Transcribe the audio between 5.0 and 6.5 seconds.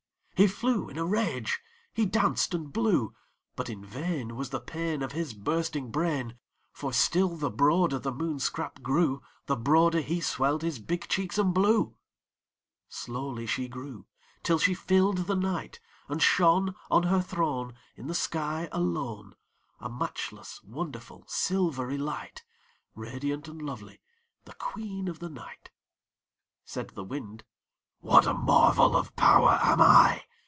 Of his bursting brain;